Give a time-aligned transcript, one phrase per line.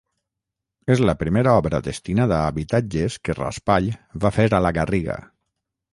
[0.93, 3.93] És la primera obra destinada a habitatges que Raspall
[4.25, 5.19] va fer a la Garriga.